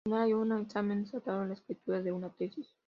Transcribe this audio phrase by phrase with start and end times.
[0.03, 2.73] Al final hay un examen estatal o la escritura de una tesis.